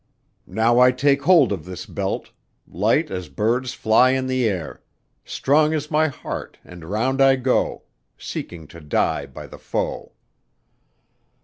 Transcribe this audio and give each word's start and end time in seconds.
"Now 0.47 0.79
I 0.79 0.91
take 0.91 1.21
hold 1.21 1.51
of 1.51 1.63
this 1.63 1.85
belt, 1.85 2.31
Light 2.67 3.11
as 3.11 3.29
birds 3.29 3.75
fly 3.75 4.13
in 4.13 4.25
the 4.25 4.45
air; 4.45 4.81
Strong 5.25 5.73
is 5.73 5.91
my 5.91 6.07
heart, 6.07 6.57
and 6.65 6.83
round 6.85 7.21
I 7.21 7.35
go, 7.35 7.83
Seeking 8.17 8.65
to 8.69 8.81
die 8.81 9.27
by 9.27 9.45
the 9.45 9.59
foe." 9.59 10.13